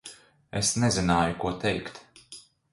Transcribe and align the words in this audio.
Es 0.61 0.71
nezināju, 0.85 1.37
ko 1.45 1.53
teikt. 1.67 2.03